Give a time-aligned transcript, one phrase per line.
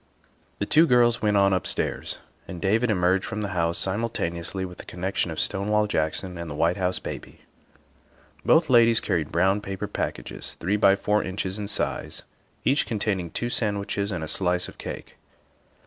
[0.57, 2.17] The two girls went on upstairs,
[2.47, 6.55] and David emerged from the house simultaneously with the connection of Stonewall Jackson and the
[6.55, 7.41] White House Baby.
[8.43, 12.23] Both ladies carried brown paper packages three by four inches in size,
[12.65, 15.17] each containing two sandwiches and a slice of cake.